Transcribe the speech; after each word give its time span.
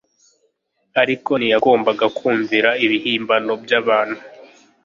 ariko 1.01 1.31
ntiyagombaga 1.37 2.05
kumvira 2.17 2.69
ibihimbano 2.85 3.53
by'abantu. 3.63 4.17